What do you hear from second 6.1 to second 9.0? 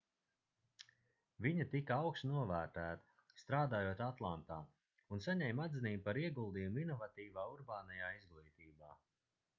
ieguldījumu inovatīvā urbānajā izglītībā